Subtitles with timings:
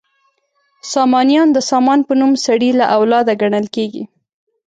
[0.93, 4.03] سامانیان د سامان په نوم سړي له اولاده ګڼل کیږي.